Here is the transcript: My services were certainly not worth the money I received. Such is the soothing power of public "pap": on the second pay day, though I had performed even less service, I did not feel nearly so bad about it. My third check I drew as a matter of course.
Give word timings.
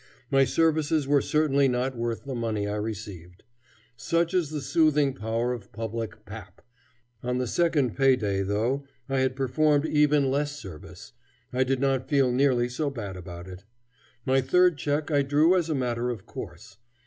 My 0.31 0.45
services 0.45 1.07
were 1.07 1.21
certainly 1.21 1.67
not 1.67 1.95
worth 1.95 2.23
the 2.25 2.33
money 2.33 2.67
I 2.67 2.77
received. 2.77 3.43
Such 3.95 4.33
is 4.33 4.49
the 4.49 4.59
soothing 4.59 5.13
power 5.13 5.53
of 5.53 5.71
public 5.71 6.25
"pap": 6.25 6.63
on 7.21 7.37
the 7.37 7.45
second 7.45 7.95
pay 7.95 8.15
day, 8.15 8.41
though 8.41 8.83
I 9.07 9.19
had 9.19 9.35
performed 9.35 9.85
even 9.85 10.31
less 10.31 10.53
service, 10.59 11.13
I 11.53 11.63
did 11.63 11.79
not 11.79 12.09
feel 12.09 12.31
nearly 12.31 12.67
so 12.67 12.89
bad 12.89 13.15
about 13.15 13.47
it. 13.47 13.63
My 14.25 14.41
third 14.41 14.79
check 14.79 15.11
I 15.11 15.21
drew 15.21 15.55
as 15.55 15.69
a 15.69 15.75
matter 15.75 16.09
of 16.09 16.25
course. 16.25 16.77